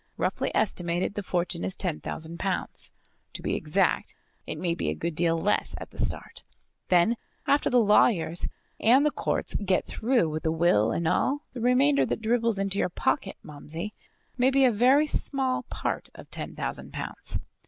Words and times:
Roughly 0.17 0.49
estimated 0.55 1.13
the 1.13 1.21
fortune 1.21 1.63
is 1.63 1.75
ten 1.75 1.99
thousand 1.99 2.39
pounds. 2.39 2.89
To 3.33 3.43
be 3.43 3.53
exact, 3.53 4.15
it 4.47 4.57
may 4.57 4.73
be 4.73 4.89
a 4.89 4.95
good 4.95 5.13
deal 5.13 5.37
less 5.37 5.75
at 5.77 5.91
the 5.91 5.99
start. 5.99 6.41
Then, 6.89 7.17
after 7.45 7.69
the 7.69 7.77
lawyers 7.79 8.47
and 8.79 9.05
the 9.05 9.11
courts 9.11 9.53
get 9.53 9.85
through 9.85 10.27
with 10.27 10.41
the 10.41 10.51
will 10.51 10.91
and 10.91 11.07
all, 11.07 11.41
the 11.53 11.61
remainder 11.61 12.03
that 12.03 12.19
dribbles 12.23 12.57
into 12.57 12.79
your 12.79 12.89
pocket, 12.89 13.37
Momsey, 13.43 13.93
may 14.39 14.49
be 14.49 14.65
a 14.65 14.71
very 14.71 15.05
small 15.05 15.65
part 15.69 16.09
of 16.15 16.31
ten 16.31 16.55
thousand 16.55 16.93
pounds." 16.93 17.37